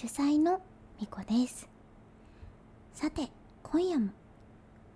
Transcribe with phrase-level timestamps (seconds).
[0.00, 0.62] 主催の
[0.98, 1.68] みこです。
[2.94, 3.28] さて
[3.62, 4.12] 今夜も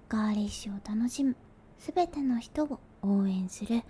[0.09, 1.37] ガーリッシュを楽しむ
[1.79, 3.83] すべての人を応援する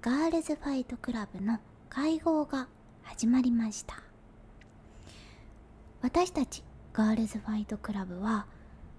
[0.00, 2.68] ガールズファイトクラブの会合が
[3.02, 4.00] 始まりました。
[6.02, 8.46] 私たちガールズファイトクラブは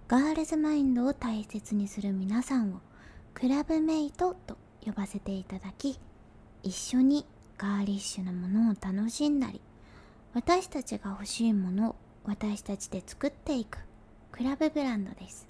[0.10, 2.82] ガールズマインドを大切にする皆さんを
[3.34, 5.98] クラブメイトと呼ばせていただき
[6.64, 7.26] 一緒に
[7.58, 9.62] ガーリッシュなものを楽しんだり
[10.34, 13.80] 私たちが欲しいものを私たちで作っていく
[14.32, 15.48] クラブブランドです。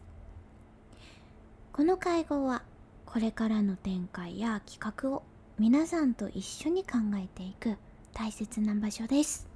[1.72, 2.64] この会合は
[3.06, 5.23] これからの展開や企画を
[5.60, 7.78] 皆さんと一緒に考えていく
[8.14, 9.48] 大切な場所です。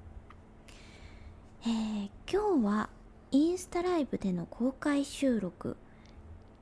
[1.63, 2.89] えー、今日は
[3.31, 5.77] インスタライブでの公開収録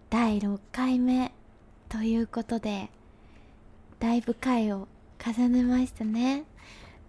[0.09, 1.33] 第6回目
[1.89, 2.89] ということで
[4.00, 4.88] だいぶ回を
[5.20, 6.45] 重ねましたね。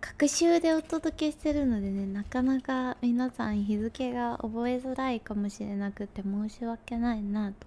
[0.07, 7.67] 隔週でお届けしてるのでねなかなか皆さん日付が覚えづらいかもしれなくて申し訳ないなと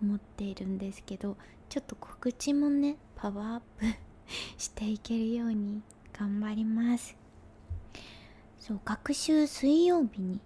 [0.00, 1.36] 思っているんですけど
[1.68, 3.86] ちょっと告知もねパワーアップ
[4.56, 5.82] していけるように
[6.16, 7.16] 頑張ります。
[8.60, 10.40] そう各週水曜日に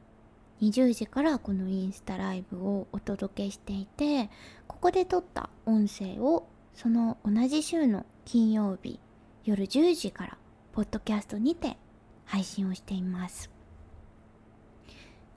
[0.63, 4.31] 20時からこのインスタライブをお届けしていて
[4.67, 8.99] ここで撮った音声をその同じ週の金曜日
[9.45, 10.38] 夜10時から
[10.79, 11.77] ポッドキャストにて
[12.25, 13.51] 配信をしています。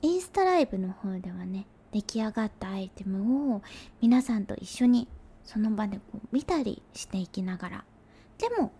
[0.03, 3.64] インスタライブの方ではね出来上がったアイテムを
[4.02, 5.08] 皆さんと一緒に
[5.44, 7.86] その場でこう見たりしていきながら
[8.38, 8.71] でも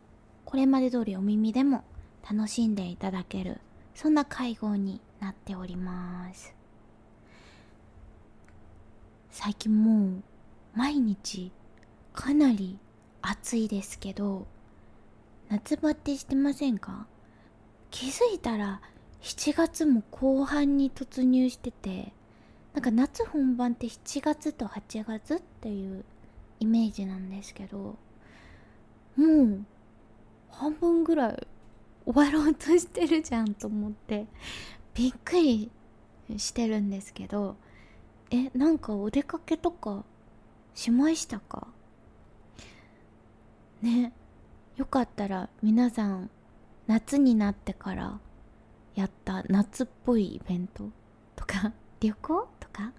[0.46, 1.84] これまで通りお耳でも
[2.31, 3.59] 楽しんでいただける
[3.96, 6.53] そんな会合になっております。
[9.31, 10.24] 最近もう
[10.75, 11.52] 毎日
[12.14, 12.78] かなり
[13.24, 14.46] 暑いですけど
[15.51, 17.07] 夏バテしてませんか？
[17.89, 18.79] 気づいたら
[19.22, 22.13] 7月も後半に突入してて
[22.73, 26.06] なんか夏本番って7月と8月っていう
[26.61, 27.97] イメージなんですけど
[29.17, 29.66] もう
[30.50, 31.47] 半分ぐらい
[32.06, 34.28] 終わろうとしてるじゃんと思って
[34.94, 35.69] びっくり
[36.38, 37.57] してるんですけど
[38.29, 40.06] えなんかお出かけとか
[40.73, 41.67] しましたか？
[43.81, 44.13] ね
[44.78, 46.30] よかったら皆さん
[46.88, 48.20] 夏になってから
[48.96, 50.90] やった夏っぽいイベント
[51.36, 52.92] とか 旅行とか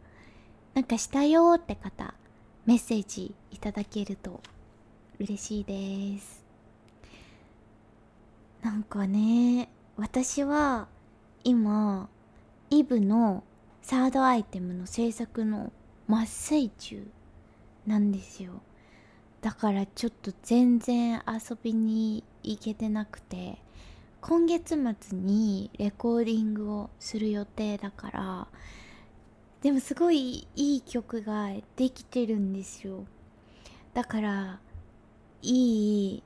[0.74, 2.14] なんかしたよって方
[2.66, 4.40] メッセージいただけると
[5.18, 6.42] 嬉しいです。
[8.62, 10.88] なんかね私は
[11.42, 12.08] 今
[12.70, 13.42] イブの
[13.82, 15.72] サードアイテムの制作の
[16.06, 17.06] 真っ最中
[17.86, 18.62] なんですよ。
[19.42, 23.58] だからちょっと全然遊びに行けてなくて
[24.20, 28.46] 今月末にレコーディングをする予定だから
[29.62, 33.04] でもすごいいい曲ができてるんですよ。
[33.94, 34.60] だから
[35.42, 36.22] いい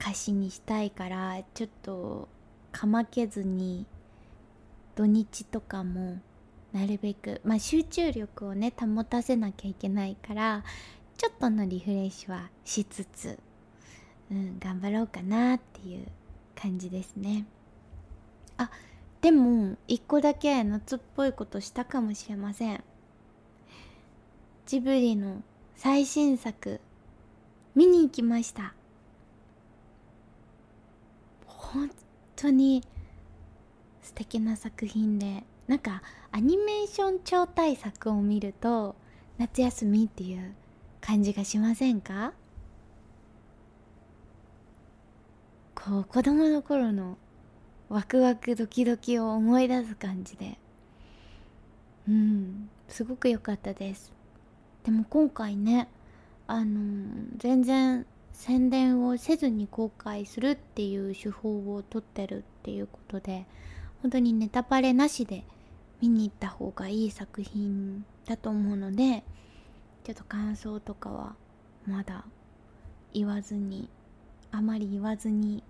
[0.00, 2.28] 歌詞にしたいからちょっと
[2.70, 3.86] かまけずに
[4.94, 6.18] 土日とかも
[6.72, 10.64] なるべくまあ集中力をね保たせなきゃいけないから
[11.20, 13.38] ちょっとのリフレッシュはしつつ、
[14.30, 16.06] うん、頑張ろうかなっていう
[16.54, 17.44] 感じですね。
[18.56, 18.70] あ
[19.20, 22.82] でも一個だけ夏っぽいことしたかもしれません。
[24.64, 25.42] ジブリの
[25.76, 26.80] 最新作
[27.74, 28.72] 見に行きました。
[31.44, 31.90] 本
[32.34, 32.82] 当に
[34.00, 36.02] 素敵な作品でなんか
[36.32, 38.96] アニメーション超大作を見ると
[39.36, 40.54] 夏休みっていう
[41.00, 42.32] 感じがしませんか？
[45.74, 47.16] こう子供の頃の
[47.88, 50.58] ワクワクドキドキを思い出す感じで。
[52.08, 54.12] うんすごく良かったです。
[54.84, 55.88] でも今回ね
[56.46, 57.06] あの
[57.36, 63.46] 全然宣伝をせずに公開するっていう手法をとってるっていうことで
[64.02, 65.44] 本当にネタバレなしで
[66.00, 69.22] 見に行った方がいい作品だと思うので
[70.04, 71.36] ちょっと感想とかは
[71.86, 72.24] まだ
[73.12, 73.88] 言わずに
[74.50, 75.62] あまり言わずに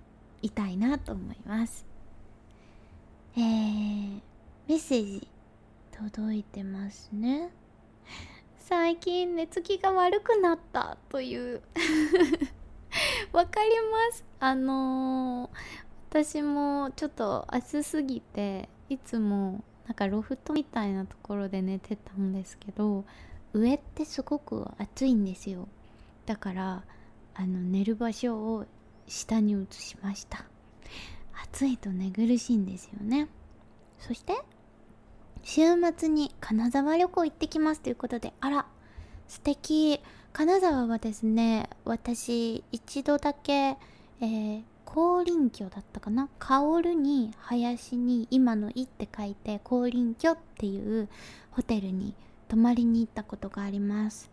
[0.42, 1.84] いたいなと思います。
[3.36, 4.20] えー、
[4.68, 5.28] メッセージ
[5.90, 7.50] 届いてますね。
[8.58, 11.62] 最近寝つきが悪くなったという。
[13.32, 14.24] わかります。
[14.40, 15.50] あのー、
[16.08, 23.04] 私もちょっと暑すぎていつもなんかロフトみたいなところで寝てたんですけど
[23.52, 25.68] 上ってすごく暑いんですよ。
[26.26, 26.84] だから
[27.34, 28.66] あの寝る場所を
[29.06, 30.44] 下に移しました。
[31.44, 33.28] 暑いと寝苦しいんですよね。
[33.98, 34.40] そして
[35.42, 35.62] 週
[35.96, 38.66] 末に金沢旅行行ってきますということであら
[39.28, 40.00] 素敵。
[40.32, 46.28] 金沢はですね私一度だけ、えー、高林居だったかな？
[46.38, 51.08] 香るに林に今の「い」って書いて高林居っていう
[51.50, 52.14] ホテルに
[52.50, 54.28] 泊まりに行ったことがあります、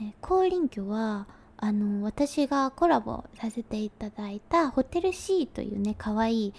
[0.00, 1.26] え、高林居は
[1.56, 6.54] あの私がコラボさせていただいたホテル C というね可愛い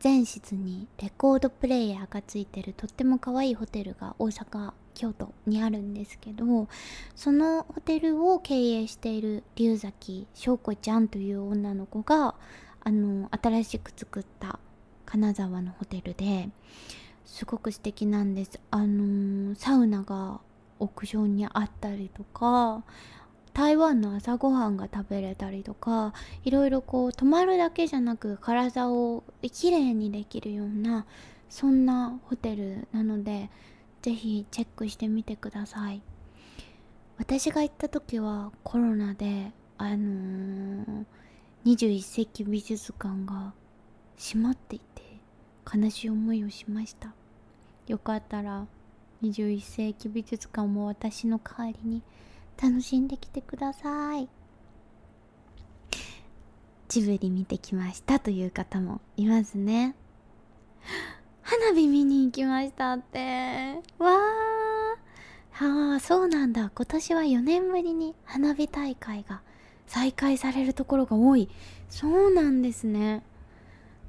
[0.00, 6.68] 全室にレコードプレーヤーがついてるとっても可愛いホテルが大阪京都にあるんですけど
[7.16, 12.34] そのホテルを経営している龍崎翔子ちゃんという女の子が
[12.80, 14.58] あの新しく作った
[15.06, 16.50] 金沢のホテルで
[17.24, 18.60] すごく素敵なんです。
[18.70, 20.40] あのサウナが
[20.78, 22.82] 屋上にあったりとか
[23.52, 26.12] 台湾の朝ごはんが食べれたりとか
[26.44, 31.06] いろいろこう泊まるだけじゃなく体をきれいにできるような
[31.48, 33.48] そんなホテルなので
[34.02, 36.02] ぜひチェックしてみてください。
[37.16, 41.04] 私が行った時はコロナであのー、
[41.64, 43.54] 21世紀美術館が
[44.18, 45.13] 閉まっていて
[45.72, 47.14] 悲しい思いをしました。
[47.86, 48.66] よかったら
[49.22, 52.02] 21世紀美術館も私の代わりに
[52.62, 54.28] 楽しんできてください。
[56.88, 59.96] ジブリ見てきましたという方もいますね。
[61.42, 63.80] 花火見に行きましたって。
[63.98, 64.14] わー。
[65.50, 66.70] はあそうなんだ。
[66.74, 69.40] 今年は4年ぶりに花火大会が
[69.86, 71.48] 再開されるところが多い。
[71.88, 73.22] そうなんですね。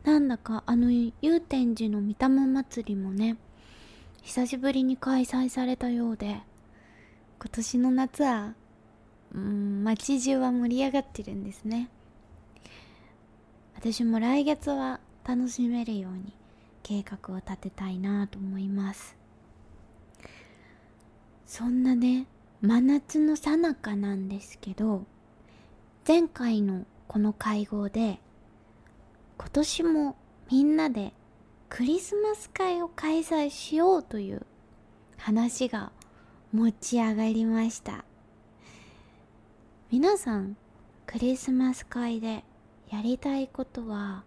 [0.05, 3.37] なんだかあの祐天寺の御霊祭りもね
[4.21, 6.41] 久しぶりに開催されたようで
[7.39, 8.53] 今年の夏は
[9.33, 11.89] うん街中は盛り上がってるんですね。
[13.75, 16.33] 私も来月は楽しめるように
[16.83, 19.17] 計画を立てたいなと思います。
[21.47, 22.27] そんなね
[22.61, 25.03] 真夏の最中なんですけど
[26.07, 28.19] 前回のこの会合で
[29.37, 30.15] 今年も
[30.49, 31.13] みんなで
[31.69, 34.45] クリスマス会を開催しようという
[35.17, 35.91] 話が
[36.53, 38.05] 持ち上がりました。
[39.91, 40.57] 皆さん
[41.05, 42.43] クリスマス会で
[42.89, 44.23] やりたいことは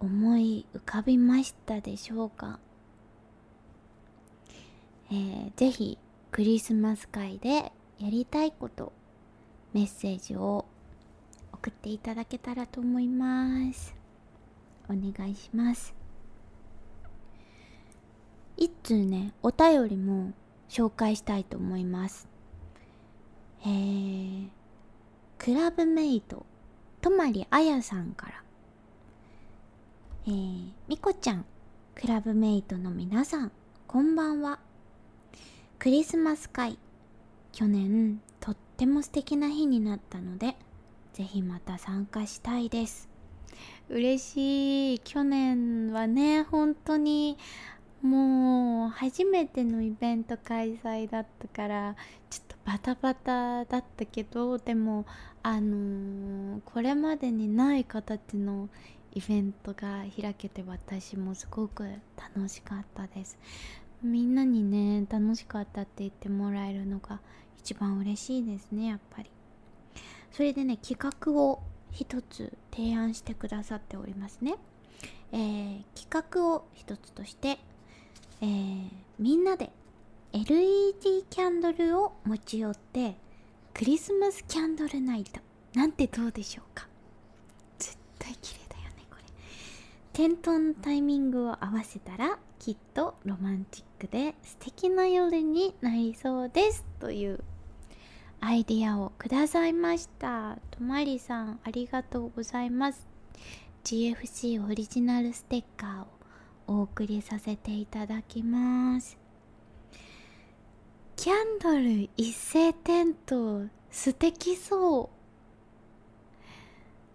[0.00, 2.58] 思い浮かびましたでしょうか、
[5.10, 5.98] えー、ぜひ
[6.30, 8.92] クリスマス会でやりたいこと
[9.74, 10.64] メッセージを
[11.52, 13.99] 送っていただけたらと思います。
[14.90, 15.94] お願いします。
[18.56, 20.32] 一通ねお便りも
[20.68, 22.28] 紹介したいと思います。
[23.62, 24.48] えー、
[25.38, 26.44] クラブメイト
[27.00, 28.42] 泊あやさんから。
[30.26, 31.46] えー、みこちゃん
[31.94, 33.52] クラブメイトの皆さん
[33.86, 34.58] こんばんは。
[35.78, 36.78] クリスマス会
[37.52, 40.56] 去年とっても素敵な日になったので
[41.12, 43.09] ぜひまた参加したいです。
[43.90, 44.98] 嬉しい。
[45.00, 47.36] 去年はね本当に
[48.02, 51.96] もう初めてのイベント開催だったから
[52.30, 55.04] ちょっとバタバタだったけどでも
[55.42, 58.68] あのー、これまでにない形の
[59.12, 61.84] イベントが開けて私もすごく
[62.16, 63.36] 楽しかったです。
[64.02, 67.20] みんなにね楽しかったって言ってもらえるのが
[67.58, 69.30] 一番嬉しいですねやっぱり。
[70.30, 71.60] それでね企画を
[71.92, 74.56] 一つ提案してくださっておりますね、
[75.32, 77.58] えー、企画を一つとして
[78.42, 79.70] えー、みんなで
[80.32, 83.16] LED キャンドルを持ち寄って
[83.74, 85.40] クリスマスキャンドルナイト
[85.74, 86.88] なんてどうでしょうか。
[87.78, 89.22] 絶対綺麗だよねこれ。
[90.12, 96.84] 点灯のタイミングを合わせたらきっとロマンチックで素敵な夜になりそうです。
[96.98, 97.44] という
[98.42, 100.58] アイディアをくださいました。
[100.70, 103.06] とまりさんありがとうございます。
[103.84, 109.18] GFC オリジナルステッカーをお送りさせていただきます。
[111.16, 115.08] キャンドル一斉点灯素敵そう。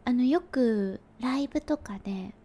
[0.05, 2.36] あのよくライブとかで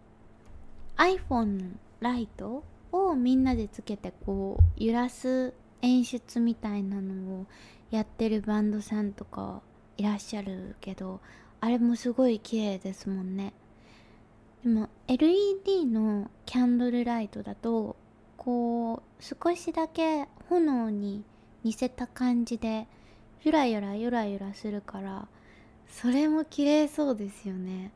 [0.96, 7.46] iPhone ライトをみんなでつけてこう揺らす演出みたいなのを
[7.90, 9.62] やってるバンドさんとか
[9.96, 11.20] いらっしゃるけど
[11.60, 13.52] あれもすごい綺麗ですもんね。
[14.62, 17.96] でも LED のキャンドルライトだと
[18.36, 21.24] こう少しだけ炎に
[21.64, 22.86] 似せた感じで
[23.42, 25.28] ゆらゆらゆらゆらするから
[25.88, 27.92] それも綺麗そうですよね。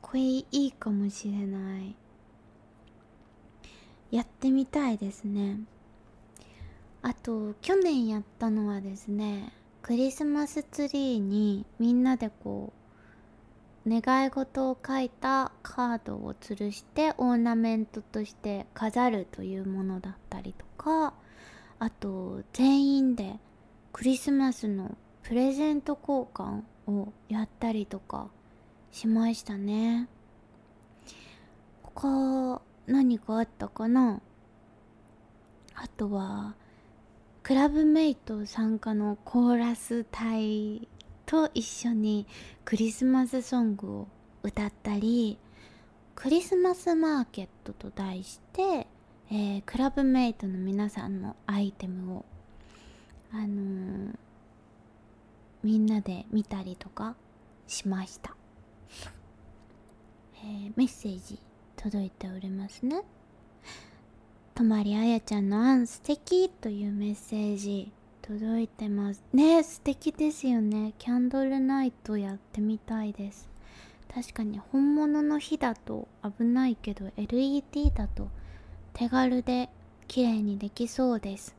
[0.00, 1.94] これいいかもしれない。
[4.10, 5.60] やってみたいですね。
[7.02, 12.72] あと去年やったのはですねクリスマスツリーにみんなでこ
[13.84, 21.14] う願い事を書いたカードを吊るしてオーナメントとして飾るというものだったりとか
[21.80, 23.40] あと全員で
[23.92, 28.28] クリスマスのプレゼント交換をやったりとか
[28.92, 30.08] しましたね。
[31.82, 34.20] 他何かあったかな？
[35.74, 36.54] あとは
[37.42, 40.86] クラブメイト参加のコーラス隊
[41.26, 42.24] と一緒に
[42.64, 44.08] クリスマスソングを
[44.44, 45.38] 歌ったり
[46.14, 48.86] クリスマスマーケットと題して、
[49.28, 52.24] えー、クラブメイトの皆さんのアイテムを
[53.32, 54.14] あのー、
[55.64, 57.16] みんなで見たりとか
[57.66, 58.36] しました、
[60.36, 61.40] えー、メッセージ
[61.74, 63.02] 届いておりますね。
[64.54, 67.90] とまりあやちゃんの案素敵というメッセージ
[68.20, 69.22] 届いてます。
[69.32, 70.92] ね素敵ですよね。
[70.98, 73.48] キャンドルナイトやってみたいです。
[74.12, 78.28] 確かに本物の火だと危ないけど LED だと
[78.92, 79.70] 手軽で
[80.06, 81.56] 綺麗にできそうです。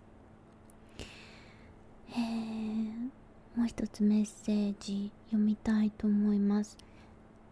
[2.15, 2.19] え、
[3.57, 6.77] もう一つメッセージ読みたいと思います。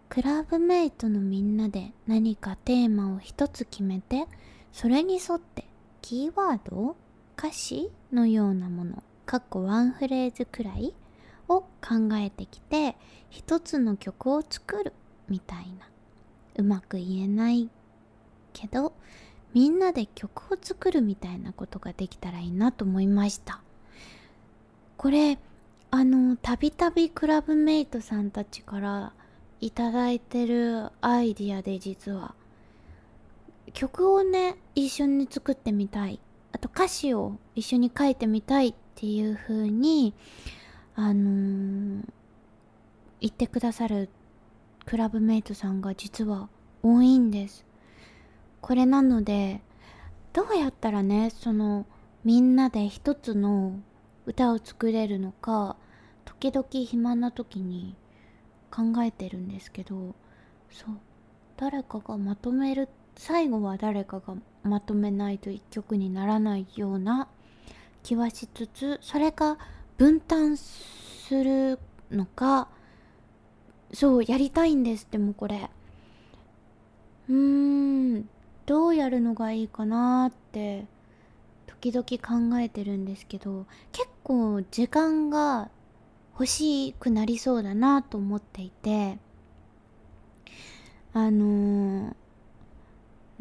[0.07, 4.27] クラブメイトのみんなで何かテーマを一つ決めて
[4.73, 5.65] それに沿って
[6.01, 6.95] キーワード
[7.37, 10.93] 歌詞のようなものかっこワンフレーズくらい
[11.47, 11.67] を考
[12.13, 12.95] えてきて
[13.29, 14.93] 一つの曲を作る
[15.29, 15.87] みたいな。
[16.57, 17.69] うまく言えない
[18.53, 18.93] けど
[19.53, 23.61] みんなで曲を作るみたいなことができたらいいなと思いました。
[24.97, 25.37] これ
[25.89, 29.13] あのたびたびクラブメイトさんたちから
[29.59, 32.35] いただいてるアイディアで実は
[33.73, 36.19] 曲をね一緒に作ってみたい。
[36.53, 40.13] あと歌詞を一緒に書いてみたいっていう風に
[40.95, 42.03] あのー、
[43.21, 44.09] 言ってくださる
[44.85, 46.49] クラブメイトさんが実は
[46.83, 47.65] 多いんです。
[48.59, 49.61] これなので
[50.33, 51.85] どうやったらねその
[52.23, 53.79] みんなで一つの
[54.25, 55.75] 歌を作れるのか
[56.25, 57.95] 時々暇な時に
[58.69, 60.15] 考えてるんですけど
[60.69, 60.97] そう
[61.57, 67.27] 誰かがまとめる最後は誰かがまとめないと一曲にならないような
[68.03, 69.57] 気はしつつそれが
[69.97, 72.67] 分担するのか
[73.93, 75.69] そうやりたいんですでもこれ。
[77.29, 78.29] うーん
[78.65, 80.85] どうやるのがいいかなって
[81.67, 82.05] 時々
[82.51, 85.69] 考えてるんですけど結構時間が
[86.33, 89.17] 欲しくなりそうだなと思っていて
[91.13, 92.15] あのー、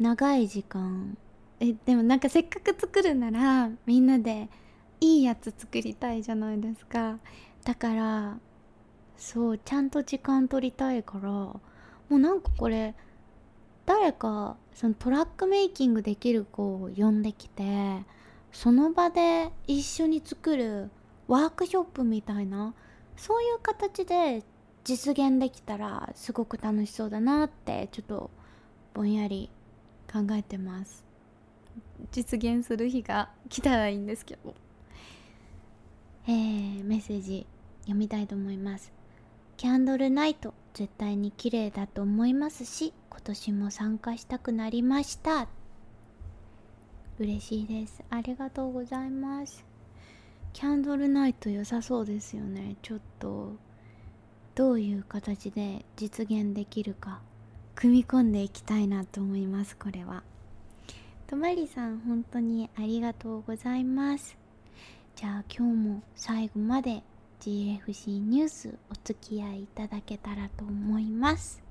[0.01, 1.15] 長い時間。
[1.59, 4.49] えでもなんかせっかく作るならみんなで
[4.99, 7.19] いいやつ作りたいじゃないですか。
[7.63, 8.39] だから
[9.15, 11.29] そうちゃんと時間取りたいから。
[11.29, 11.61] も
[12.09, 12.95] うなんかこれ
[13.85, 18.03] 誰かそのトラックメイキングできる子を呼んできて
[18.51, 20.91] その場で一緒に作る
[21.27, 22.73] ワークショップみたいな
[23.15, 24.43] そういう形で
[24.83, 28.31] 実現できたらすごく楽しそうだなってちょっと
[28.93, 29.49] ぼんやり
[30.11, 31.03] 考えてます。
[32.11, 34.53] 実現する日が来たらいいんですけど。
[36.27, 37.47] えー、メッセージ
[37.81, 38.91] 読みたいと思います。
[39.57, 45.47] キャンドルナイト絶対に綺麗だと思いますし今年も参加したくなりました。
[47.19, 48.03] 嬉しいです。
[48.09, 49.65] ありがとうございます。
[50.53, 52.75] キャンドルナイト良さそうですよね。
[52.81, 53.53] ちょっと
[54.55, 57.21] どういう形で実現できるか。
[57.75, 60.23] 組み込んでいきたいなと思いますこれは。
[61.27, 64.37] とまりさん本当にありがとうございます。
[65.15, 67.03] じゃあ今日も最後まで
[67.39, 71.61] GFC ニュースお付き合いいただけたらと思います。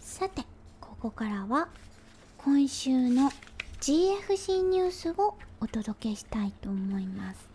[0.00, 0.42] さて
[0.80, 1.68] ここからは
[2.38, 3.30] 今週の
[3.80, 7.48] GFC ニュースをお届けしたいと思います。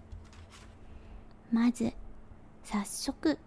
[1.52, 1.94] まず
[2.64, 3.38] 早速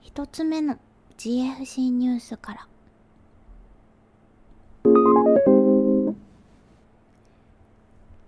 [0.00, 0.76] 一つ目の
[1.18, 2.66] GFC ニュースから。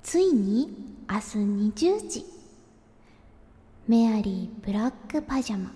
[0.03, 0.69] ついに
[1.11, 1.39] 明日
[1.87, 2.25] 20時。
[3.89, 5.73] メアリーブラックパジャマ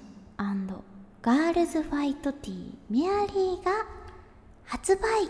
[1.26, 3.73] ガールズファイトティーメアリーが
[4.64, 5.28] 発売。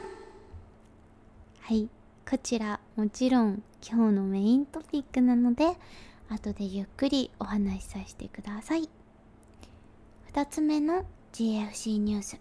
[1.60, 1.88] はい。
[2.28, 5.76] こちらもちろん今日のメイントピックなので
[6.28, 8.88] 後でゆっくりお話しさせてください。
[10.32, 12.40] 2つ目の GFC ニュース。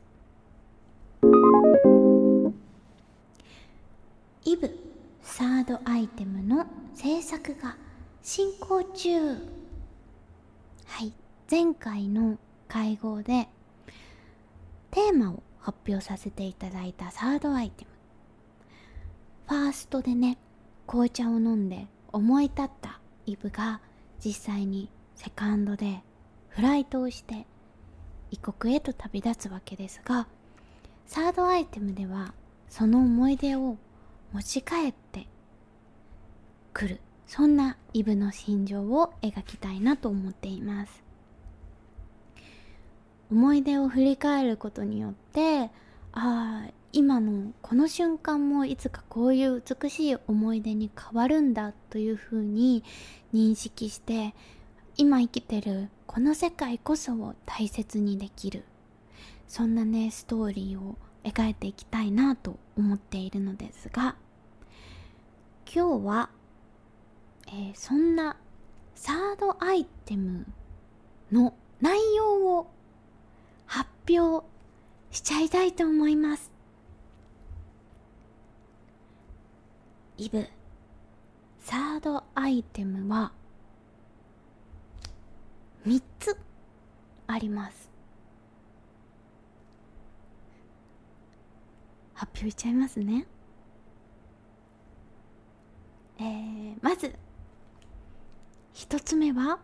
[4.44, 4.76] イブ
[5.22, 6.66] サードアイテムの
[6.96, 7.78] 制作が
[8.24, 9.36] 進行中。
[10.88, 11.14] はい
[11.50, 13.48] 前回の会合で
[14.90, 17.95] テーマを発表させていただいたサードアイテム。
[19.48, 20.38] ファーストでね
[20.88, 23.82] 紅茶を飲んで思い立ったイブが
[24.24, 26.02] 実際にセカンドで
[26.50, 27.46] フライトをして
[28.32, 30.28] 異国へと旅立つわけですが
[31.06, 32.34] サードアイテムでは
[32.70, 33.78] その思い出を
[34.34, 35.28] 持ち帰って
[36.74, 37.02] くる。
[37.28, 41.04] そんなイブの心情を描きたいなと思っています。
[43.32, 45.72] 思い出を振り返ることによって
[46.14, 52.86] ああ今のこの瞬間もいつかこういう美しい思い出に変わるんだというふうに
[53.34, 54.34] 認識して
[54.96, 58.64] 今生きてるこの世界こそを大切にできる。
[59.46, 64.16] そんなねストーリーを描いていきたいなと思っているのですが
[65.72, 66.30] 今日は、
[67.48, 68.38] えー、そんな
[68.96, 70.46] サードアイテム
[71.30, 72.72] の内容を
[73.66, 74.46] 発表
[75.12, 76.55] しちゃいたいと思います。
[80.18, 80.48] イブ。
[81.60, 83.32] サードアイテムは
[85.86, 86.38] 3つ
[87.28, 87.90] あります。
[92.14, 93.26] 発表しちゃいますね。
[96.20, 97.14] えー、まず
[98.74, 99.60] 一つ目は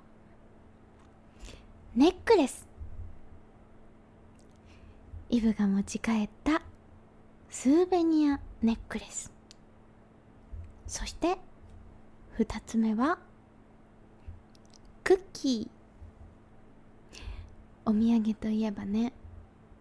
[1.95, 2.67] ネックレス。
[5.30, 6.62] イブが持ち帰った
[7.49, 9.32] スーベニアネックレス。
[10.91, 11.38] そして
[12.34, 13.17] 二つ目は
[15.06, 17.19] クッキー。
[17.86, 19.13] お土産といえばね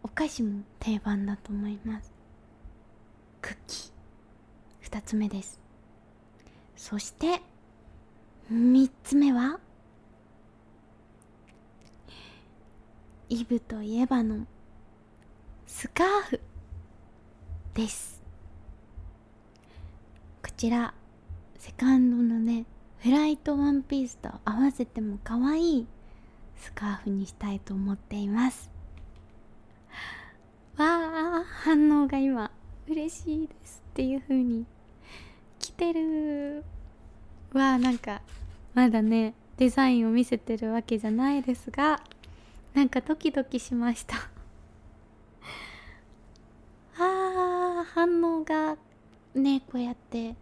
[0.05, 2.13] お菓子も定番だと思います。
[3.43, 3.93] クッキー。
[4.83, 5.61] 二つ目です。
[6.77, 7.43] そして
[8.53, 9.59] 3つ目は
[13.29, 14.47] イブといえばの
[15.67, 16.41] スカーフ
[17.75, 18.23] です。
[20.41, 20.95] こちら
[21.61, 22.65] セカンドのね
[23.01, 25.87] フライトワンピースと合わせても可愛い
[26.57, 28.71] スカーフにしたいと思っています。
[30.79, 32.51] わあ反応が今
[32.89, 34.65] 嬉しいですっていう風に
[35.59, 36.65] 来てる。
[37.53, 38.23] わあなんか
[38.73, 42.01] まだねデザインを見せてるわけじゃないですが
[42.73, 44.17] なんかドキドキしました。
[46.97, 48.79] あー反応が
[49.35, 50.35] ねこうやって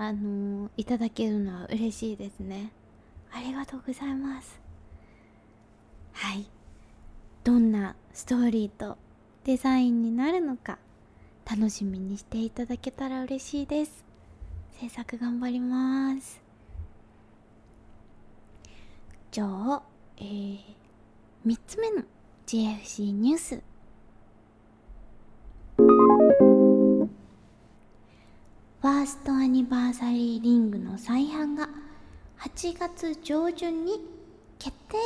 [0.00, 2.70] あの、いただけるのは嬉しいですね。
[3.32, 4.60] ありがとうございます。
[6.12, 6.46] はい。
[7.42, 8.96] どんなストーリーと
[9.42, 10.78] デザインになるのか
[11.50, 14.04] 楽しみにしていただけたら嬉しいです。
[14.80, 16.40] 制作頑張ります。
[19.32, 19.82] じゃあ
[20.18, 20.60] えー、
[21.44, 22.04] 3つ目の
[22.46, 23.67] GFC ニュース。
[28.88, 31.68] ァーストアニバーサリーリングの再販が
[32.40, 34.00] 8月上旬に
[34.58, 34.96] 決定。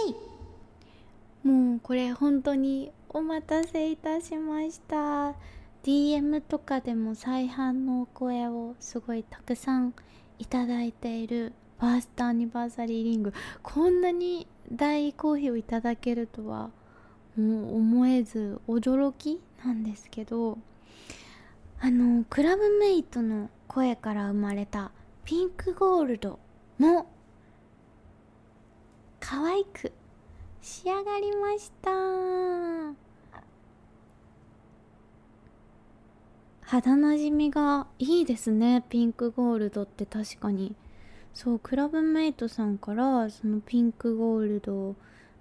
[1.43, 5.35] もうこれ本当にお待たせいたしました。
[5.83, 9.95] DM とかでも再販のお声をすごいたくさん
[10.39, 13.35] いただいているファーストアニバーサリーリング。
[13.65, 16.71] こんなに大好評いただけるとは
[17.37, 20.59] もう思えず驚きなんですけど。
[21.85, 24.91] あのクラブメイトの声から生まれた
[25.25, 26.39] ピンクゴールド
[26.79, 27.07] も
[29.19, 29.93] 可愛く
[30.61, 31.91] 仕上がりました。
[36.61, 38.85] 肌なじみがいいですね。
[38.89, 40.75] ピンクゴールドって確かに。
[41.33, 44.97] そうクラブメイトさんからそのピンクゴールド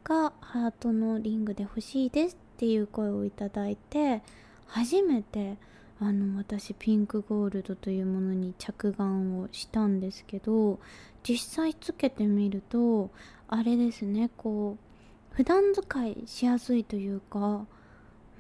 [0.05, 4.21] がハートのリングで欲しいですっていう声をいただいて
[4.67, 5.57] 初めて
[6.03, 10.79] あの私ピンクゴールドというものに着眼をしたんですけど
[11.23, 13.11] 実際つけてみると
[13.47, 17.67] あれですねこう普段使いしやすいというか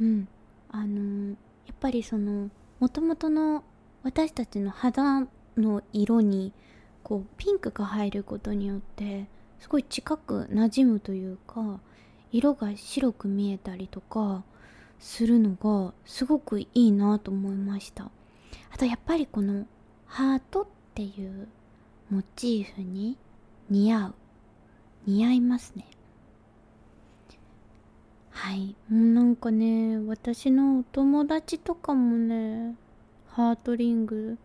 [0.01, 0.27] うん
[0.71, 1.35] あのや
[1.71, 3.63] っぱりそのもともとの
[4.01, 6.53] 私たちの肌の色に
[7.03, 9.27] こうピンクが入ることによって
[9.59, 11.79] すごい近く馴染むというか
[12.31, 14.43] 色が白く見えたりとか
[15.01, 18.11] するのがすごくいいなと思いました。
[18.71, 19.65] あとやっぱりこの
[20.05, 21.47] ハートっていう
[22.09, 23.17] モチーフに
[23.69, 24.13] 似合う。
[25.07, 25.87] 似合いますね。
[28.29, 28.75] はい。
[28.89, 32.75] もうなんかね私のお友達とかもね
[33.27, 34.37] ハートリング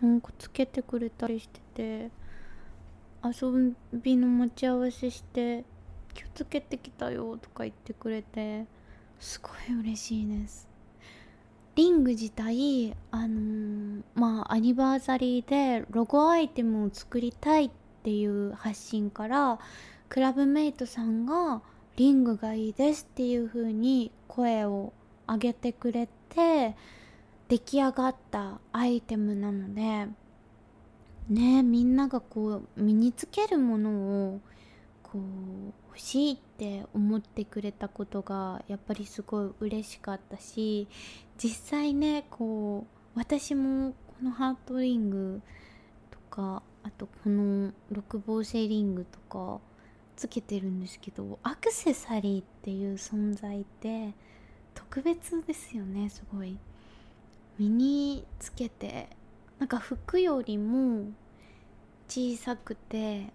[0.00, 2.10] なんかつけてくれたりしてて
[3.22, 5.64] 遊びの待ち合わせして
[6.16, 8.66] 「今日つけてきたよ」とか言ってくれて
[9.18, 10.68] すごい嬉しいです。
[11.74, 17.70] リング自体あのー、まあアニバーサリーでロゴアイテムを作りたいっ
[18.02, 19.60] ていう発信から
[20.08, 21.62] クラブメイトさんが
[21.96, 24.92] リングがいいですっていう風に声を
[25.28, 26.74] 上げてくれて
[27.48, 30.08] 出来上がったアイテムなので
[31.28, 33.90] ねみんながこう身につけるもの
[34.30, 34.40] を
[35.02, 35.20] こう
[35.88, 40.88] 欲しいっって思ってくれたことがやっぱりすごい嬉しかったし
[41.36, 45.40] 実際ねこう私もこのハートリング
[46.10, 49.60] とかあとこの六芒星リングとか
[50.16, 54.12] つけてるんですけどアクセサリーっていう存在って
[54.74, 56.58] 特別ですよねすごい。
[57.56, 59.08] 身につけて
[59.60, 61.06] なんか服よりも
[62.08, 63.32] 小さくて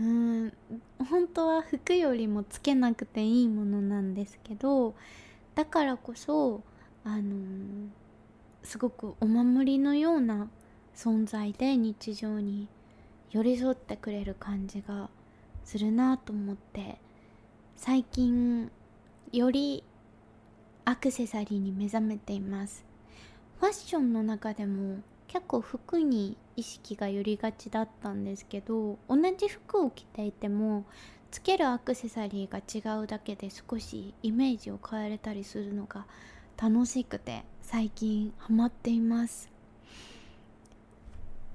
[0.00, 0.52] うん
[0.98, 4.94] 本当は服よりもつけなくていいものなんですけど
[5.54, 6.62] だからこそ
[7.04, 7.88] あのー、
[8.62, 10.48] すごくお守りのような
[10.96, 12.66] 存在で日常に
[13.30, 15.10] 寄り添ってくれる感じが
[15.64, 16.98] するなと思って
[17.76, 18.70] 最近
[19.32, 19.84] より
[20.86, 22.84] アクセサリーに目覚めています。
[23.60, 24.98] ファッションの中でも
[25.30, 30.84] 結構服に意識が寄りがちだったんですけど同じ服を着ていても
[31.30, 36.06] つけるアクセサリーが違うだけで少しイメージを変えれたりするのが
[36.60, 39.48] 楽しくて最近ハマっています。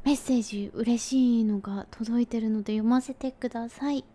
[0.05, 4.05] メッセージ嬉しいのが届いてるので読ませてください。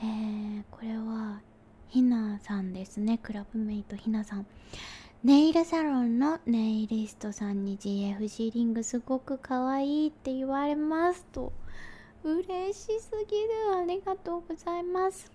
[0.00, 1.40] えー、これは
[1.88, 3.18] ひなさんですね。
[3.20, 4.46] クラブメイトひなさん。
[5.24, 11.52] ネイルサロンのネイリストさんに GFC リングすごく可愛いって言われますと。
[12.24, 13.48] 嬉しすぎる。
[13.80, 15.30] ありがとうございます。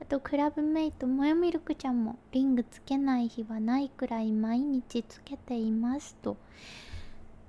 [0.00, 6.36] あとクラブメイトもやミルクちゃんもリングつけない日はないくらい毎日つけていますと。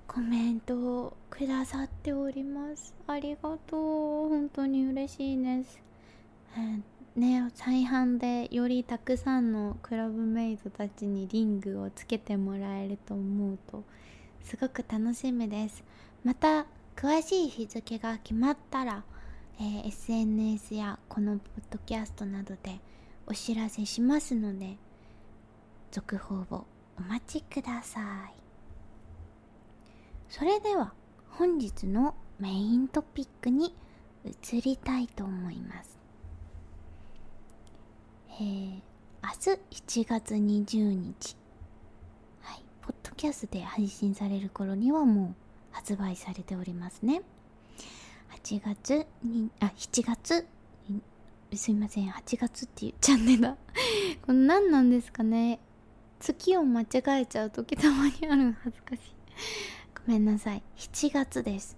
[0.07, 2.95] コメントをくださっております。
[3.05, 4.29] ありがとう。
[4.29, 5.79] 本当に嬉しいです、
[7.15, 13.83] ね再販でよりたくさんのクラブメイトたちにリングをつけてもらえると思うと
[14.43, 15.83] すごく楽しみです。
[16.23, 19.03] また詳しい日付が決まったら、
[19.59, 22.79] えー、SNS やこのポッドキャストなどで
[23.27, 24.77] お知らせしますので
[25.91, 26.65] 続報を
[26.97, 28.33] お待ちください。
[30.29, 30.93] それでは
[31.29, 33.75] 本日のメイントピックに
[34.25, 36.00] 移りたいと思います。
[38.41, 38.79] えー、
[39.21, 39.55] 明
[39.99, 41.35] 日7月20日。
[42.41, 42.63] はい。
[42.81, 45.35] ポッドキャストで配信される頃にはもう
[45.69, 47.21] 発売されておりますね。
[48.43, 50.47] 8月にあ7月？
[51.53, 52.09] すいません。
[52.09, 53.55] 8月って言っちゃうんでだ。
[54.25, 55.59] これ何なんですかね。
[56.19, 56.87] 月を間違
[57.21, 59.01] えちゃう時たまにある恥ずかしい。
[60.07, 60.63] ごめんなさい。
[60.77, 61.77] 7月です。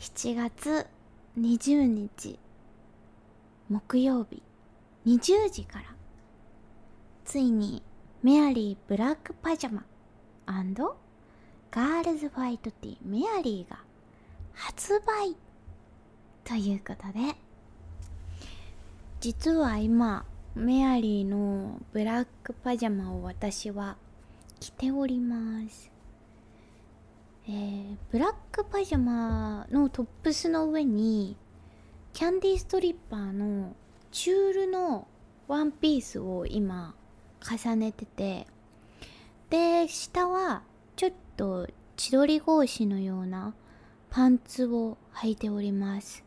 [0.00, 0.88] 7月
[1.38, 2.40] 20日。
[3.68, 4.42] 木曜日。
[5.06, 5.84] 20時から。
[7.24, 7.82] ついに
[8.22, 9.84] メアリーブラックパジャマ
[11.70, 13.78] ガールズファイトティーメアリーが
[14.52, 15.36] 発売
[16.44, 17.34] ということで。
[19.20, 23.96] 実は今メアリーのブラックパジャマを私は
[24.60, 25.90] 着ております。
[27.46, 31.36] えー、ブラックパジャマのトップスの上に
[32.12, 33.74] キャンディーストリッパーの
[34.14, 35.08] チュールの
[35.48, 36.94] ワンピースを今
[37.42, 38.46] 重ねてて
[39.50, 40.62] で下は
[40.94, 43.54] ちょっと千鳥格子のような
[44.10, 46.22] パンツを履いております。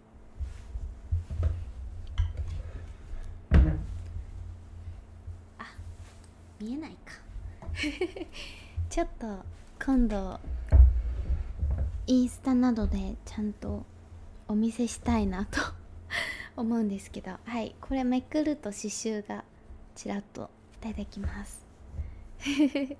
[5.57, 5.63] あ
[6.59, 7.13] 見えないか。
[8.89, 9.45] ちょっと
[9.83, 10.41] 今度
[12.05, 13.85] インスタなどでちゃんと
[14.49, 15.76] お見せしたいなと。
[16.57, 19.45] 思うんですけどはいこれめくると刺繍が
[19.95, 20.49] ちらっと
[20.81, 21.65] 出てきます。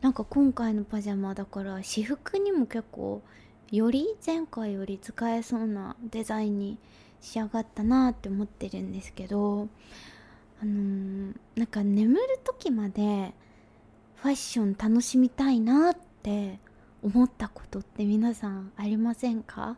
[0.00, 3.22] なんか今回のパジャマだから私服にも結構
[3.72, 6.78] より前回より使えそうなデザインに
[7.20, 9.68] 仕上がったなって思ってるんですけど
[10.62, 13.34] あのー、なんか眠る時まで
[14.16, 16.58] ファッション楽しみたいなってって
[17.04, 19.76] 思ったことって皆さんありませんか？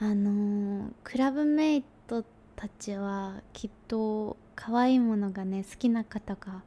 [0.00, 6.62] あのー、クラブメイトたちはきっと可愛いものがね好きな方が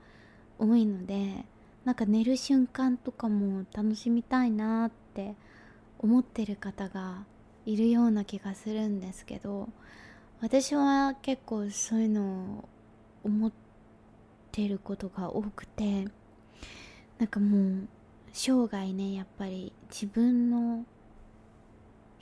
[0.60, 1.46] 多いので
[1.86, 5.36] なんか寝る瞬間とかも楽しみたいなって
[6.00, 7.24] 思ってる方が
[7.66, 9.70] いるような気がするんですけど
[10.42, 12.70] 私は結構そういうのを
[13.24, 13.52] 思っ
[14.52, 16.06] てることが多くて
[17.18, 17.88] なんかもう
[18.34, 20.86] 生涯ねやっぱり自分の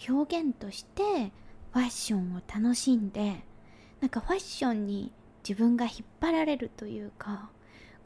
[0.07, 1.31] 表現として
[1.73, 3.43] ファッションを楽しんで
[4.01, 5.11] なんかファッションに
[5.47, 7.49] 自分が引っ張られるというか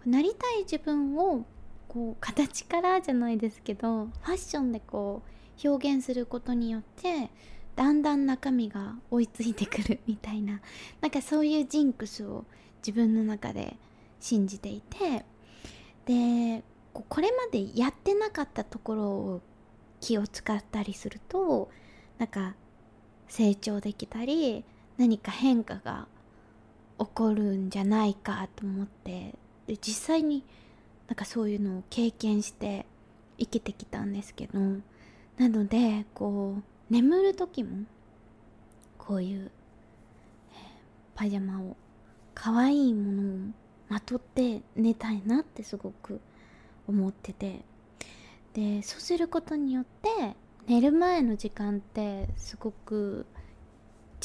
[0.05, 1.45] なりたい自分を
[1.87, 5.21] こう形からじゃないですけどファッションでこ
[5.63, 7.29] う表現することによって
[7.75, 10.61] だんだん中身が追いついてくる みたいな
[11.01, 12.45] なんかそういうジンクスを
[12.85, 13.77] 自分の中で
[14.19, 15.25] 信じていて
[16.05, 19.41] でこれまでやってなかったところを
[20.03, 21.71] 気を使ったりすると
[22.17, 22.55] なんか
[23.29, 24.65] 成長できたり
[24.97, 26.07] 何か変化が
[26.99, 29.33] 起こるんじゃないかと思って
[29.65, 30.43] で実際に
[31.07, 32.85] なんかそういうのを経験して
[33.39, 34.59] 生きてきたんですけど
[35.37, 37.85] なのでこう眠る時も
[38.97, 39.51] こういう、
[41.15, 41.75] パジャマを
[42.33, 43.37] 可愛いものを
[43.89, 46.21] まとって寝たいなってすごく
[46.87, 47.65] 思ってて
[48.53, 50.35] でそうすることによって
[50.67, 53.25] 寝る前の時間ってすごく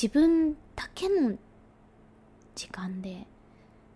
[0.00, 1.36] 自分だけの
[2.54, 3.26] 時間で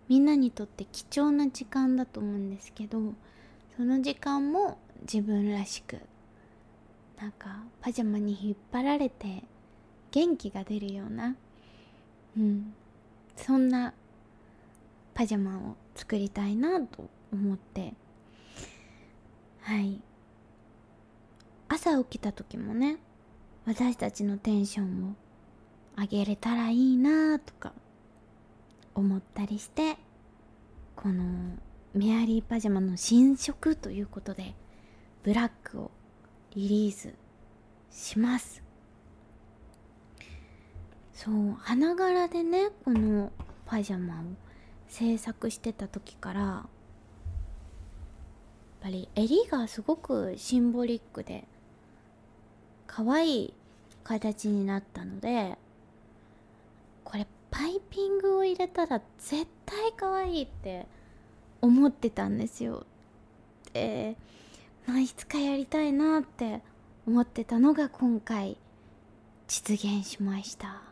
[0.09, 2.99] みんなにとって貴重な時間だと思うんですけど
[3.77, 5.97] その時間も自分らしく
[7.19, 9.43] なんかパジャマに引っ張られて
[10.11, 11.35] 元気が出るような
[12.37, 12.73] うん
[13.37, 13.93] そんな
[15.13, 17.93] パジャマを作りたいなと思って
[19.61, 20.01] はい。
[21.69, 22.97] 朝起きた時もね
[23.65, 25.15] 私たちのテンションを
[25.99, 27.73] 上げれたらいいなとか
[28.95, 29.97] 思ったりして
[30.95, 31.23] この
[31.93, 34.55] メアリーパジャマの新色ということで
[35.23, 35.91] ブラックを
[36.55, 37.13] リリース
[37.91, 38.63] します。
[41.13, 43.31] そう花柄でねこの
[43.65, 44.23] パジャマを
[44.87, 46.69] 制作してた時からやっ
[48.81, 51.47] ぱり襟がすごくシンボリックで
[52.95, 53.53] 可愛い
[54.03, 55.57] 形になったので
[57.03, 60.85] これパイピングを入れたら絶対可愛いって
[61.59, 62.85] 思ってたんですよ。
[63.73, 64.15] で
[64.85, 66.61] まあいつかやりたいなって
[67.07, 68.57] 思ってたのが今回
[69.47, 70.83] 実現しました。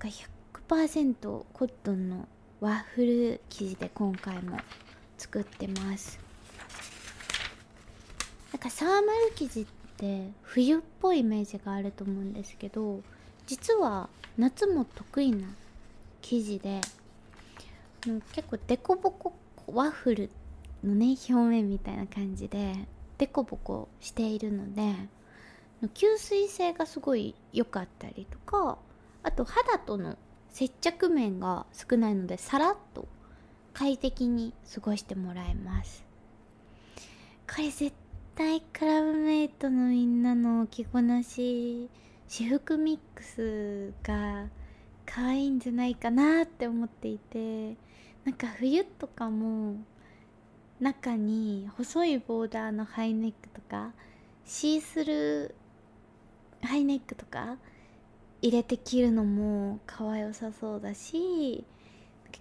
[0.00, 2.26] 100%コットンの
[2.58, 4.58] ワッフル生地で今回も
[5.16, 6.18] 作ってます。
[8.52, 9.79] なんかサーマル生地って
[10.42, 13.00] 冬っぽいイメージがあると思うんですけど
[13.46, 14.08] 実は
[14.38, 15.48] 夏も得意な
[16.22, 16.80] 生地で
[18.32, 19.34] 結構デコボコ
[19.66, 20.30] ワッフル
[20.84, 22.74] のね表面みたいな感じで
[23.18, 24.94] デコボコしているので
[25.94, 28.78] 吸水性がすごい良かったりとか
[29.22, 30.16] あと肌との
[30.50, 33.06] 接着面が少ないのでさらっと
[33.72, 36.04] 快適に過ごしてもらえます。
[37.48, 37.92] これ絶
[38.40, 41.90] 対クラブメイトのみんなの着こなし
[42.26, 44.46] 私服ミックスが
[45.04, 47.76] 可愛いんじゃないかなって思っていて
[48.24, 49.74] なんか冬とかも
[50.80, 53.92] 中に細いボーダーのハイネックとか
[54.46, 57.58] シースルーハイネックとか
[58.40, 61.62] 入れて着るのも可愛よさそうだし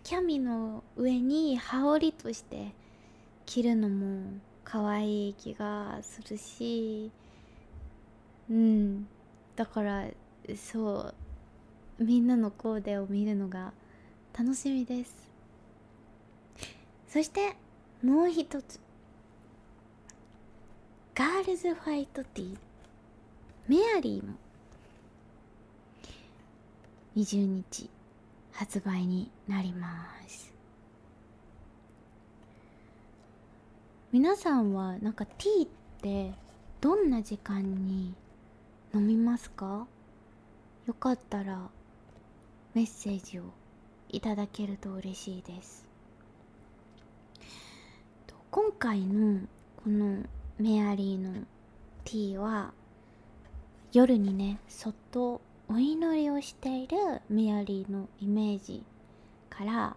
[0.04, 2.74] キャミの上に羽織として
[3.46, 7.12] 着るのも可愛い気がするし
[8.50, 9.08] うん。
[9.56, 10.06] だから
[10.56, 11.13] そ
[12.00, 12.04] う。
[12.04, 13.74] みんなのコーデを見るのが
[14.38, 15.30] 楽しみです。
[17.08, 17.56] そして
[18.04, 18.80] もう一つ。
[21.13, 22.58] ガールズファイトティー。
[23.67, 24.34] メアリーも。
[27.15, 27.89] 20日
[28.52, 30.59] 発売になります。
[34.12, 35.69] 皆さんはなんかティーっ
[36.02, 36.34] て
[36.82, 38.15] どんな時間に
[38.91, 39.86] 飲みますか？
[40.88, 41.69] よかったら
[42.74, 43.43] メッセージを
[44.10, 45.88] いただけると嬉しいです。
[48.50, 49.41] 今回の
[49.84, 50.24] この
[50.58, 51.32] メアリーの
[52.04, 52.74] ティーは
[53.93, 56.98] 夜にねそっとお祈りをしている
[57.30, 58.84] メアリーのイメージ
[59.52, 59.95] から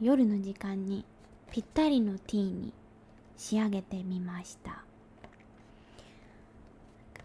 [0.00, 1.04] 夜の時間に
[1.50, 2.72] ぴったりのティーに
[3.36, 4.84] 仕上げてみました。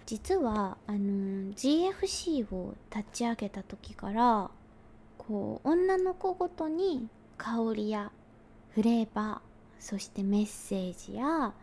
[0.10, 4.50] 実はあの GFC を立ち上げた時から
[5.20, 8.12] こう女の子ごとに香りや
[8.72, 11.54] フレーバーそしてメッセージや、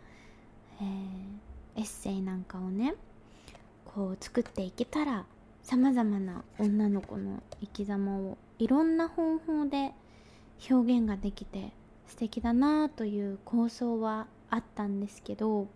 [0.80, 2.94] えー、エッセイなんかをね
[3.84, 5.24] こう作っていけたら
[5.64, 9.90] さまざまな女の子の生き様をいろんな方法で
[10.70, 11.72] 表現ができて
[12.06, 15.68] 素敵だなという構想はあったんですけど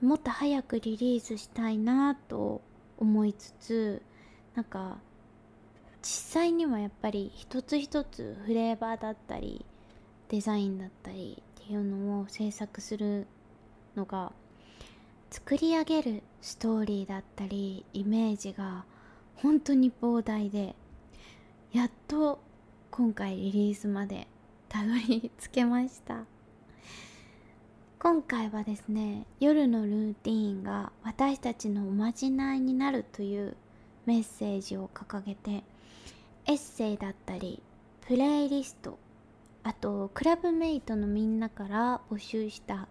[0.00, 2.60] もっと早くリリースしたいなと
[2.98, 4.02] 思いつつ
[4.54, 4.98] なんか
[6.02, 9.64] 実際にはやっぱり一つ一つフレーバーだったり
[10.28, 13.26] デザインだったりっていうのを制作する
[13.96, 14.32] のが
[15.30, 18.84] 作り上げるストーリーだったりイメージが
[19.36, 20.74] 本当に膨大で
[21.72, 22.40] やっと
[22.90, 24.26] 今回リリースまで
[24.68, 26.24] たどり着けました。
[28.00, 33.56] 今回はですね夜のルーティーンが私たちのおまじないになるという
[34.06, 35.64] メッセージを掲げて
[36.46, 37.60] エッセイだったり
[38.06, 39.00] プレイリスト
[39.64, 42.86] あとクラブメイトのみんなから募集した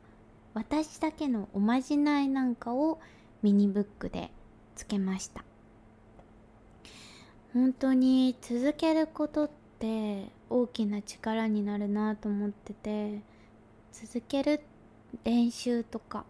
[0.53, 2.99] 私だけのおまじないなんかを
[3.41, 4.29] ミニブックで
[4.75, 5.45] つけました。
[7.53, 13.21] 本当に続けることって大きな力になるなと思ってて
[13.93, 14.76] 続けるって
[15.23, 16.25] 練習とか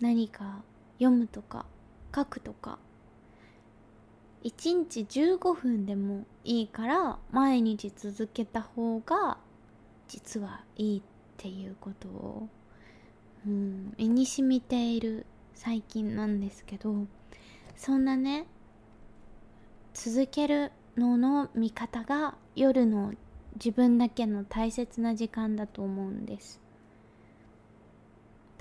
[0.00, 0.62] 何か
[0.98, 1.66] 読むとか
[2.14, 2.78] 書くとか。
[4.44, 9.38] 1日15分でもいいから毎日続けた方が
[10.08, 11.02] 実はいいっ
[11.36, 12.48] ていうことを、
[13.46, 17.06] うん、身に染みている最近なんですけど
[17.76, 18.46] そんなね
[19.94, 23.12] 続けるのの見方が夜の
[23.54, 26.60] 自分だけの大切な時間だと思うんです。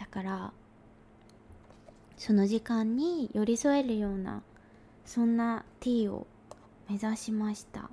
[0.02, 0.52] だから
[2.18, 4.42] その時間に寄り添えるような
[5.06, 6.26] そんな T を
[6.90, 7.92] 目指しました。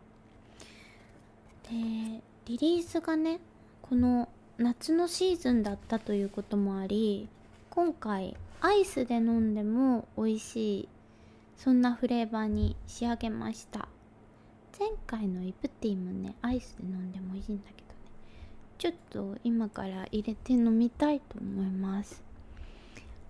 [1.65, 3.41] でリリースがね
[3.83, 7.29] この夏のシーズンだったということもあり
[7.69, 10.89] 今回アイスで飲んでも美味しい
[11.59, 13.87] そんなフレーバーに仕上げました。
[14.79, 17.88] 前回のイプティもねアイスで飲んでも美味しいんだけど。
[18.79, 22.23] ちょっと今から入れて飲みたいと思います。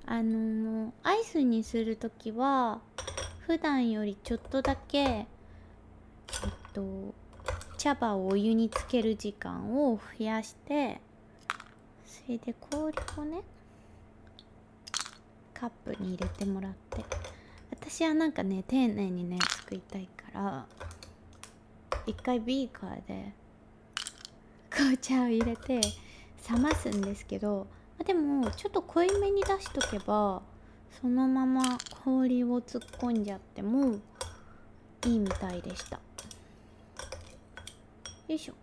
[0.06, 2.80] あの、アイスにする時は
[3.40, 5.26] 普段よりちょっとだけえっ
[6.72, 7.14] と
[7.76, 11.00] 茶葉をお湯につける時間を増やして
[12.04, 13.42] それで氷をね
[15.54, 17.04] カップに入れてもらって。
[17.70, 20.66] 私はなんかね丁寧にね作りたいから
[22.06, 23.32] 一回ビーカーで
[24.78, 25.80] 紅茶を入れて
[26.48, 27.66] 冷ますんですけど
[28.06, 30.40] でもちょっと濃いめに出しとけば
[31.00, 33.96] そのまま氷を突っ込んじゃっても
[35.04, 35.96] いいみたいでした。
[35.96, 36.02] よ
[38.28, 38.54] いしょ。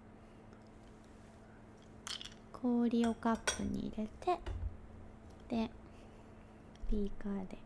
[2.54, 4.40] 氷をカップに入れて
[5.50, 5.70] で
[6.90, 7.58] ビーカーで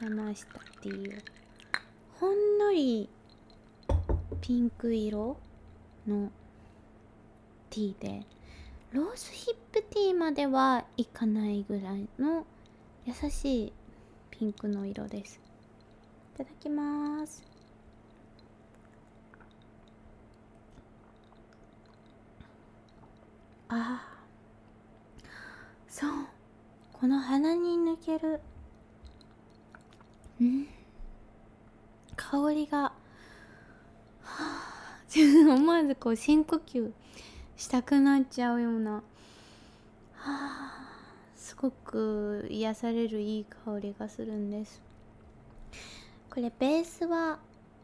[0.00, 1.20] 冷ましたっていう
[2.20, 3.08] ほんのり
[4.40, 5.36] ピンク色
[6.06, 6.30] の
[7.74, 8.22] ティーで
[8.92, 12.46] ロースヒップティーまではいかないぐらいの
[13.04, 13.72] 優しい
[14.30, 15.40] ピンクの色です。
[16.34, 17.42] いただきます。
[23.68, 24.06] あ
[25.88, 26.10] そう。
[26.92, 28.40] この鼻に抜ける。
[30.40, 30.68] うん。
[32.14, 32.82] 香りが。
[32.82, 32.92] は
[34.22, 35.00] あ
[35.54, 36.92] 思わずこう深呼吸。
[37.56, 38.92] したくなっちゃうような。
[38.94, 39.02] は
[40.22, 40.74] あ
[41.36, 44.82] すごく癒されるいい香りがするんです。
[46.30, 47.38] これベースは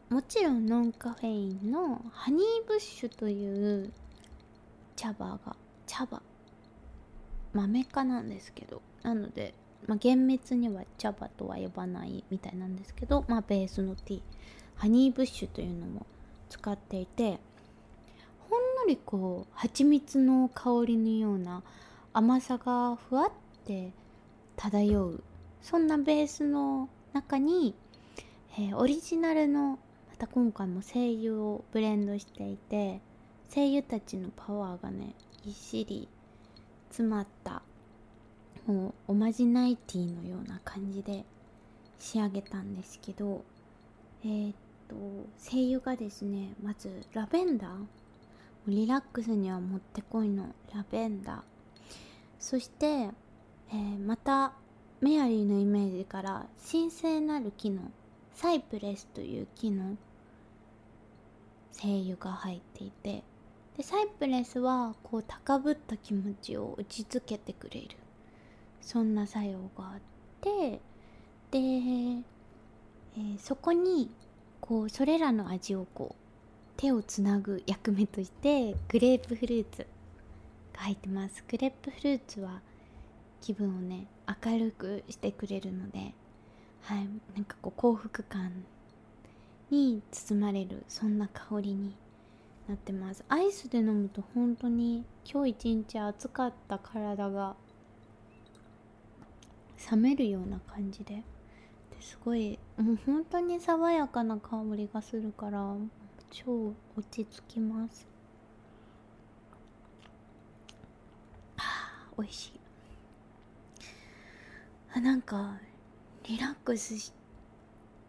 [0.09, 3.93] もちろんノンカフェインのハニーブッシュという
[4.97, 5.55] 茶葉が
[5.87, 6.21] 茶葉
[7.53, 9.53] 豆科なんですけどなので、
[9.87, 14.21] まあ、厳密には茶葉とは呼ばないみたいなんですけど、まあ、ベースのティー
[14.75, 16.05] ハニーブッシュというのも
[16.49, 17.39] 使っていて
[18.81, 21.63] んのりこう蜂蜜の香りのような
[22.13, 23.31] 甘さがふわっ
[23.65, 23.91] て
[24.55, 25.23] 漂う
[25.61, 27.75] そんなベースの中に、
[28.57, 29.79] えー、オリジナルの
[30.09, 32.99] また今回も声優をブレンドしていて
[33.53, 35.13] 声優たちのパワーがね
[35.43, 36.07] ぎっしり
[36.89, 37.61] 詰まった
[38.65, 41.23] もうおまじないティーのような感じで
[41.99, 43.43] 仕上げたんですけど
[44.23, 44.53] えー、っ
[44.87, 44.95] と
[45.49, 47.69] 声優がですねまずラベンダー
[48.67, 51.41] リラックスにはもってこいのラベンダー。
[52.39, 54.53] そして、えー、また
[54.99, 57.91] メアリーのイメージから神聖なる木の
[58.33, 59.97] サイプレスという木の
[61.71, 63.23] 精油が入っていて
[63.77, 67.87] でサイプレスはこう高ぶった気持ちを打ちつけてくれる。
[68.81, 69.99] そんな作用があっ
[70.41, 70.81] て
[71.51, 72.23] で、えー、
[73.39, 74.09] そこに
[74.59, 76.20] こうそれらの味をこう
[76.81, 79.85] 手をつなぐ役目としてグレープフルーツ
[80.73, 81.43] が入ってます。
[81.47, 82.59] グレープフルーツは
[83.39, 84.07] 気分をね
[84.43, 86.15] 明るくしてくれるので
[86.81, 87.07] はい。
[87.35, 88.51] なんかこう幸福感
[89.69, 91.93] に包まれるそんな香りに
[92.67, 93.23] なってます。
[93.29, 97.55] アイスで飲むと本当に今日一日暑かった体が
[99.91, 101.21] 冷めるような感じで
[101.99, 105.75] すごいもう本当に爽やかな香りがするから
[106.31, 108.07] 超落ち着きます。
[111.57, 112.59] は あ美味しい。
[114.93, 115.59] あなんか
[116.23, 117.11] リラックスし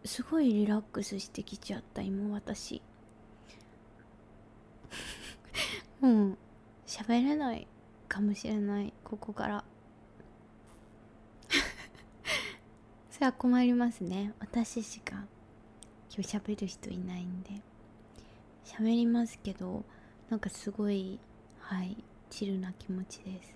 [0.05, 2.81] すごいリラックスしてきちゃった今私。
[5.99, 6.37] もう
[6.87, 7.67] 喋れない
[8.07, 9.65] かもしれないここから。
[13.11, 14.33] それは困りますね。
[14.39, 15.25] 私しか
[16.09, 17.72] 今日喋る人いないんで。
[18.65, 19.83] 喋りますけど
[20.29, 21.19] なんかすごい
[21.59, 21.97] はい
[22.29, 23.55] チルな気持ちです。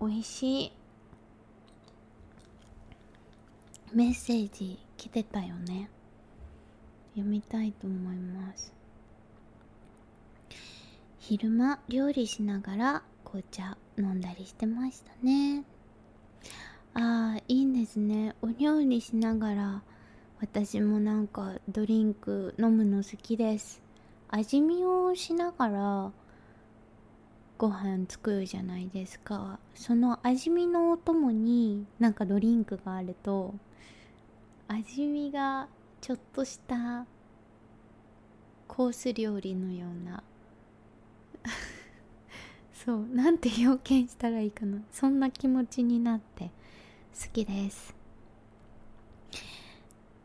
[0.00, 0.72] 美味しい。
[3.92, 5.90] メッセージ来てたよね。
[7.14, 8.72] 読みたいと思います。
[11.18, 15.64] 昼間料理しながら紅茶飲んだりしてましたね。
[16.94, 18.34] ああいいんですね。
[18.40, 19.82] お料理しながら
[20.40, 23.87] 私もなんかドリンク飲むの好きです。
[24.30, 26.12] 味見をしながら
[27.56, 29.58] ご飯作るじゃないですか。
[29.74, 33.54] その味見のお供になんかドリンクがあると
[34.68, 35.68] 味見が
[36.00, 37.06] ちょっとした
[38.68, 40.22] コース料理のような
[42.72, 44.82] そうなんて表現したらいいかな。
[44.92, 46.50] そんな気持ちになって
[47.18, 47.96] 好きです。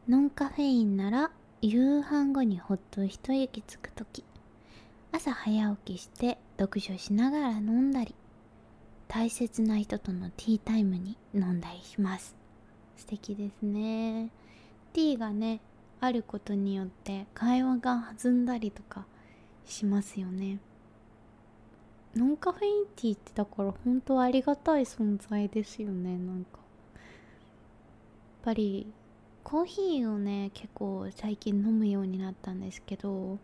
[0.08, 1.32] ノンカフェインなら
[1.66, 4.26] 夕飯後にほっと一息つく時
[5.14, 8.14] 朝早起きして読書しながら飲んだり
[9.08, 12.36] 大切な人とのティータイムに飲んだりします。
[12.98, 14.30] 素敵ですね。
[14.92, 15.62] ティーがね
[16.02, 19.06] あることによって会話が弾んだりとか
[19.66, 20.60] しますよね。
[22.14, 26.58] ノンカフェインティーってだから本当ありがたい存在ですよねなんか。
[26.58, 27.02] やっ
[28.44, 28.86] ぱり
[29.44, 33.40] コーヒーをね結構最近飲むようになったんですけど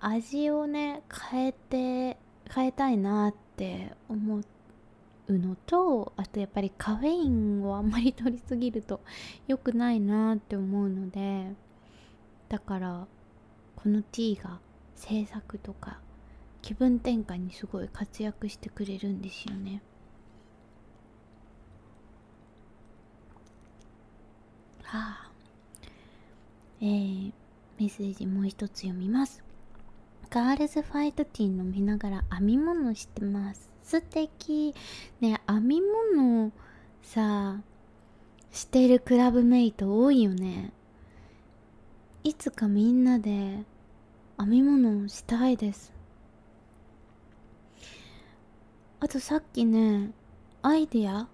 [0.00, 2.16] 味をね変えて
[2.52, 4.42] 変えたいなって思う
[5.32, 9.00] のとあとやっぱりカフェインをあんまり取りすぎると
[9.46, 11.52] 良くないなって思うので
[12.48, 13.06] だから
[13.76, 14.60] このティーが
[14.94, 15.98] 制作とか
[16.62, 19.82] 気分転換にすごい活躍してくれるんですよね。
[24.90, 25.30] はあ
[26.80, 27.32] えー、
[27.78, 29.42] メッセージもう一つ読みます。
[30.30, 33.68] ガールズファイトティー飲みながら編み物してます。
[33.82, 34.74] 素敵。
[35.20, 35.82] ね編み
[36.16, 36.52] 物
[37.02, 37.60] さ
[38.50, 40.72] してるクラブメイト多いよね。
[42.24, 43.58] いつかみんなで
[44.38, 45.92] 編み物をしたいです。
[49.00, 50.12] あとさっきね
[50.62, 51.28] アイディア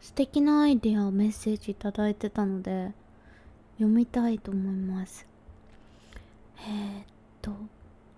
[0.00, 2.92] 素敵なアイディアをメッセージいただいてたので
[3.74, 5.26] 読みたいと思います。
[6.58, 7.04] えー、っ
[7.42, 7.52] と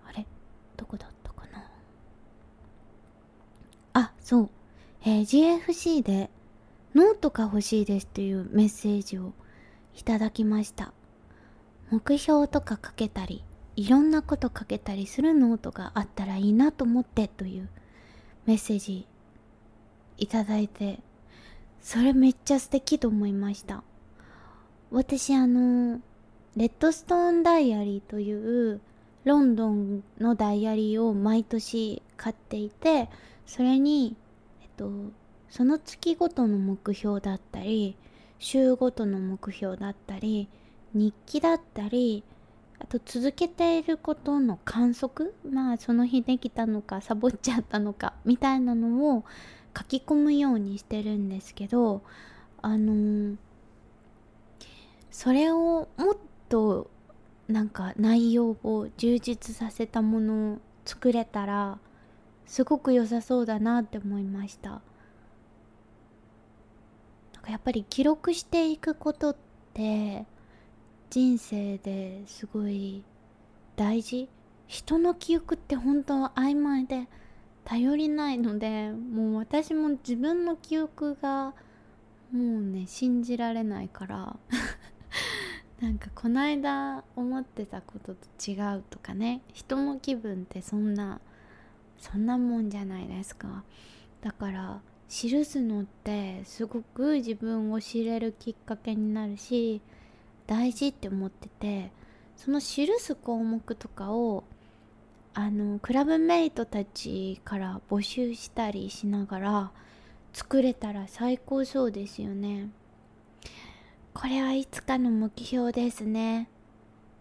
[0.05, 0.25] あれ？
[0.77, 1.69] どこだったかな？
[3.93, 4.49] あそう。
[5.05, 6.29] えー、GFC で
[6.95, 9.33] ノートが欲しいですというメッセージを
[9.95, 10.93] いただきました。
[11.91, 13.43] 目標とか書けたり
[13.75, 17.69] いろんなこと書けたりするノートがあったらいいなと思ってという
[18.45, 19.05] メッセージ
[20.17, 20.99] いただいて
[21.83, 23.83] それめっちゃ素敵と思いました。
[24.89, 25.99] 私あの
[26.55, 28.79] レッドストーンダイアリーという
[29.25, 33.09] ロンドンのダイアリーを毎年買っていて
[33.45, 34.15] それに
[34.61, 34.91] えっと
[35.49, 37.97] その月ごとの目標だったり
[38.39, 40.47] 週ごとの目標だったり
[40.93, 42.23] 日記だったり
[42.79, 49.23] あと続けていることの観測まあその日できたのかサボっちゃったのかみたいなのを
[49.77, 52.01] 書き込むようにしてるんですけど
[52.61, 53.37] あのー、
[55.11, 56.17] それをもっ
[56.49, 56.89] と
[57.47, 61.79] なんか内容を充実させたものを作れたら
[62.45, 64.69] すごく良さそうだなって思いました。
[64.69, 64.81] なん
[67.41, 69.35] かやっぱり記録していくことっ
[69.73, 70.25] て
[71.09, 73.03] 人生ですごい
[73.75, 74.29] 大事？
[74.67, 77.07] 人の記憶って本当は曖昧で
[77.65, 81.53] 頼りないのでもう私も自分の記憶が
[82.31, 84.35] もうね信じられないから
[85.79, 91.21] なんかこないだ思ってたことと違うとかね人の気分ってそんな
[91.99, 93.63] そんなもんじゃないですか。
[94.21, 99.81] だから記すのってすごく自分を知れるきっかけになるし
[100.47, 101.91] 大事って思ってて
[102.35, 104.43] その記す項目とかを
[105.35, 109.71] あのクラブメイトたちから募集したりしながら
[110.31, 112.69] 作れたら最高そうですよね。
[114.13, 116.49] これはいつかの目標ですね。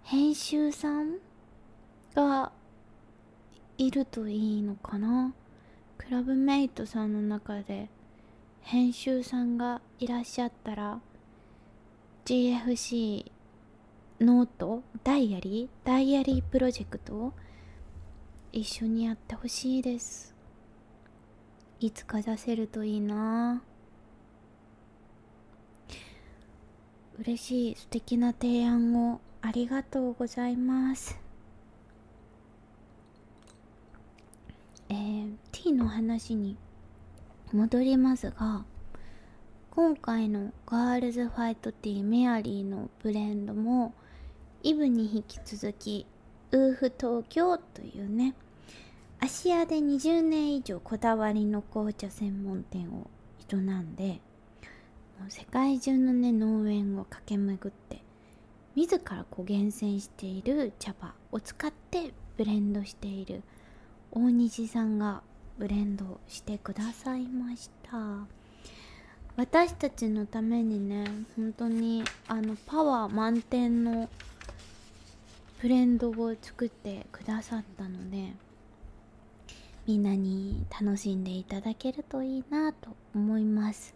[0.02, 1.16] 編集さん
[2.14, 2.52] が
[3.78, 5.32] いるといいのかな？
[5.96, 7.88] クラブメイトさんの中で
[8.60, 11.00] 編集さんがいらっしゃったら
[12.26, 13.30] GFC
[14.20, 15.86] ノートダイアリー？
[15.86, 17.32] ダイアリープロジェクト？
[18.52, 20.34] 一緒にやってほしいです。
[21.80, 23.62] いつか出せるといいな。
[27.18, 31.18] 嬉しい素敵な提案をありがとうございます。
[34.90, 36.58] えー、T の話に
[37.54, 38.66] 戻りますが
[39.70, 43.94] 今回のガールズファイトティーメアリーのブレンドも
[44.62, 46.06] イブに引き続き
[46.52, 48.34] ウーフ東京というね
[49.20, 53.08] 芦屋で20年以上こだわりの紅茶専門店を
[53.50, 54.20] 営んで
[55.28, 58.02] 世界中のね農園を駆け巡って
[58.74, 63.42] 自らこう厳選している茶葉を使ってブレンドしている
[64.10, 65.22] 大西さんが
[65.58, 68.26] ブレンドしてくださいました。
[69.36, 74.10] 私たちのためにね本当にあのパワー満点の
[75.62, 78.32] フレンドを作ってくださったので
[79.86, 83.94] みんなに楽しんでいただけるといいなと思います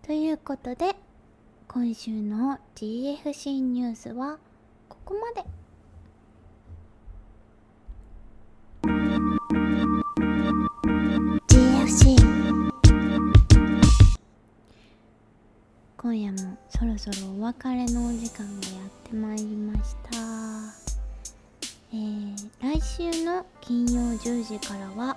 [0.00, 0.96] ということで
[1.68, 4.38] 今週の GFC ニュースは
[4.88, 5.46] ここまで。
[16.06, 20.10] 今夜もそろそろお別れのお時間がやってまいりました。
[21.92, 25.16] えー、来週の金曜10時からは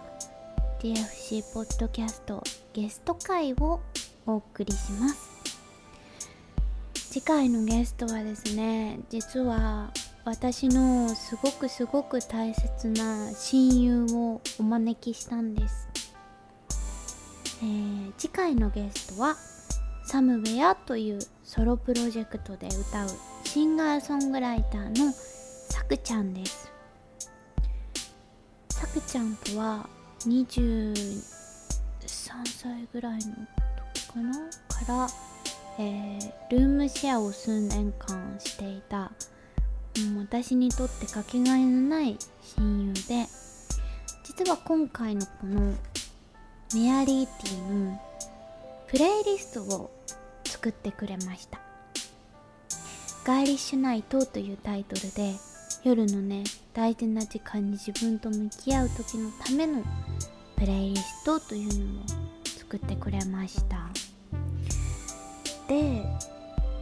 [0.80, 2.42] DFC ポッドキャスト
[2.74, 3.80] ゲスト会を
[4.26, 5.30] お送りします。
[6.96, 9.92] 次回のゲストはですね実は
[10.26, 15.88] 私のすごくすごく大切な親友をお招きしたんです、
[17.62, 19.36] えー、次回のゲストは
[20.10, 23.10] サムウェアというソロプロジェクトで歌う
[23.44, 26.72] シンガーソングライターのさくちゃんです。
[28.72, 29.88] さくちゃんとは
[30.22, 31.14] 23
[32.44, 33.20] 歳ぐらいの
[33.94, 34.34] 時かな？
[34.34, 34.40] か
[34.88, 35.08] ら、
[35.78, 39.12] えー、ルームシェアを数年間していた。
[40.12, 42.18] もう私にとってかけがえのない
[42.58, 43.28] 親友で
[44.24, 45.76] 実は今回のこの
[46.74, 48.09] メアリーティの
[48.90, 49.92] プレイリストを
[50.46, 51.60] 作ってくれました
[53.24, 55.36] 「ガーリッシュナイト」というタイトルで
[55.84, 59.84] 夜のね大事な時間に自分と向き合う時のための
[60.56, 62.06] プレイリストというのを
[62.44, 63.90] 作ってくれました。
[65.68, 66.04] で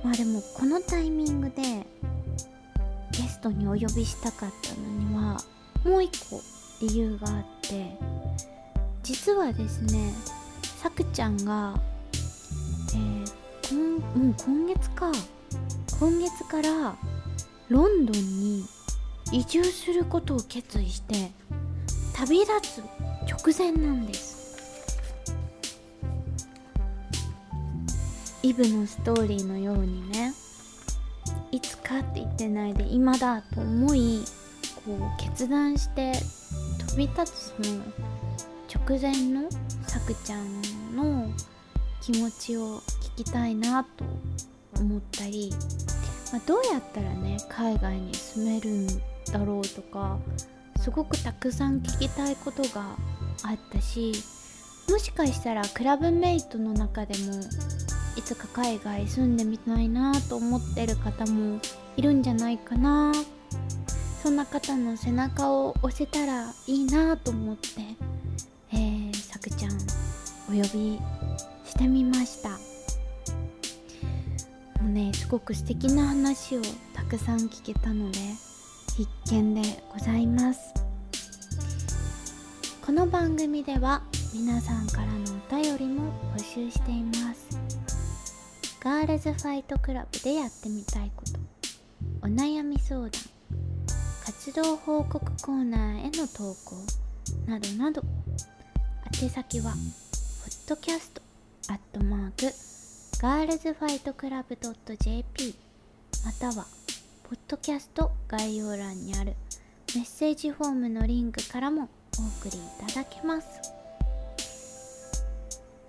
[0.01, 1.61] まあでもこのタイミングで
[3.11, 5.41] ゲストにお呼びしたかったのには
[5.83, 6.39] もう一個
[6.79, 7.97] 理由があって
[9.03, 10.13] 実はですね
[10.81, 15.11] さくちゃんがー、もう今月か。
[15.99, 16.95] 今月から
[17.69, 18.65] ロンドンに
[19.31, 21.31] 移住することを決意して
[22.13, 22.83] 旅立つ
[23.27, 24.37] 直前なんです。
[28.43, 30.33] イブのストーリーのようにね
[31.51, 34.23] いつかって言ってないで今だと思い
[34.85, 36.13] こう決断して
[36.87, 37.81] 飛び立つその
[38.73, 39.49] 直前の
[39.85, 40.61] さくちゃん
[40.95, 41.29] の
[42.07, 42.79] 気持ちを
[43.17, 44.05] 聞きたいなと
[44.79, 45.51] 思ったり、
[46.31, 50.17] まあ、どうやったらね海外に住めるんだろうとか
[50.79, 52.95] すごくたくさん聞きたいことが
[53.43, 54.13] あったし
[54.89, 57.41] もしかしたらクラブメイトの中でも
[58.15, 61.59] いつか海外住んでみたいなと思ってる方も
[61.97, 63.11] いるんじゃないかな。
[64.23, 67.67] そんな方の背中を押せたらいいなと思って
[68.71, 69.73] えー、さくちゃん
[70.49, 70.99] お呼び
[71.67, 72.49] してみました。
[72.49, 72.57] も
[74.87, 76.61] うねすごく素敵な話を
[76.93, 78.19] たくさん聞けたので
[78.95, 79.61] 必見で
[79.93, 80.73] ございます。
[82.85, 84.01] この番組では
[84.33, 85.11] 皆さんからの
[85.49, 87.59] お便りも募集しています。
[88.79, 91.39] ガールズファイトクラブでやってみたいこと
[92.21, 93.11] お悩み相談
[94.23, 96.75] 活動報告コーナーへの投稿
[97.45, 98.01] などなど
[99.21, 99.73] 宛先は
[100.67, 101.26] podcast
[101.69, 102.53] アットマーク
[103.21, 105.55] ガールズファイトクラブ .jp
[106.23, 106.65] または
[107.23, 109.35] ポッドキャスト概要欄にある
[109.93, 111.89] メッセージフォームのリンクからも
[112.19, 113.47] お送りいただけます。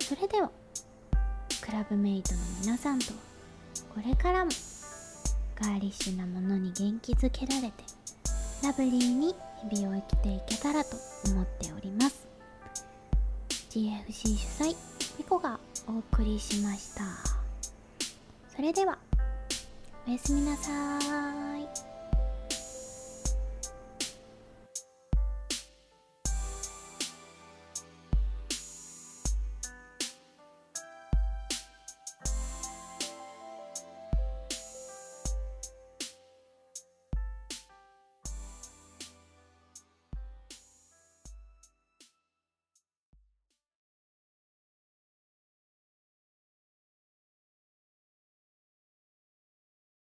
[0.01, 0.51] それでは
[1.61, 3.13] クラブメイトの皆さんと
[3.93, 4.51] これからも
[5.61, 7.83] ガーリッシュなものに元気づけられて
[8.63, 9.33] ラブリーに
[9.71, 12.28] 日々を生きていけたらと思っております。
[13.69, 14.75] GFC 主催
[15.19, 17.03] ミコがお送りしました。
[18.55, 18.97] それでは
[20.07, 21.48] おやすみなさーい。